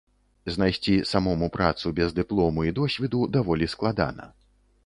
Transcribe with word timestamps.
Знайсці 0.53 0.95
самому 1.09 1.51
працу 1.59 1.93
без 2.01 2.17
дыплому 2.21 2.65
і 2.71 2.75
досведу 2.81 3.23
даволі 3.39 3.73
складана. 3.77 4.31